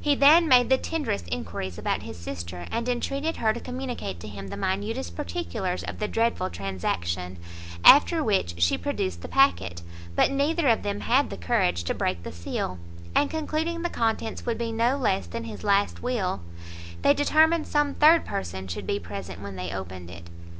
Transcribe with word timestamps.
He 0.00 0.16
then 0.16 0.48
made 0.48 0.70
the 0.70 0.76
tenderest 0.76 1.28
enquiries 1.28 1.78
about 1.78 2.02
his 2.02 2.16
sister, 2.18 2.66
and 2.72 2.88
entreated 2.88 3.36
her 3.36 3.52
to 3.52 3.60
communicate 3.60 4.18
to 4.18 4.26
him 4.26 4.48
the 4.48 4.56
minutest 4.56 5.14
particulars 5.14 5.84
of 5.84 6.00
the 6.00 6.08
dreadful 6.08 6.50
transaction; 6.50 7.36
after 7.84 8.24
which, 8.24 8.60
she 8.60 8.76
produced 8.76 9.22
the 9.22 9.28
packet, 9.28 9.82
but 10.16 10.32
neither 10.32 10.66
of 10.66 10.82
them 10.82 11.02
had 11.02 11.30
the 11.30 11.36
courage 11.36 11.84
to 11.84 11.94
break 11.94 12.24
the 12.24 12.32
seal; 12.32 12.78
and 13.14 13.30
concluding 13.30 13.82
the 13.82 13.88
contents 13.88 14.44
would 14.44 14.58
be 14.58 14.72
no 14.72 14.96
less 14.96 15.28
than 15.28 15.44
his 15.44 15.62
last 15.62 16.02
will, 16.02 16.40
they 17.02 17.14
determined 17.14 17.68
some 17.68 17.94
third 17.94 18.24
person 18.26 18.66
should 18.66 18.84
be 18.84 18.98
present 18.98 19.40
when 19.40 19.54
they 19.54 19.72
opened 19.72 20.10
it. 20.10 20.24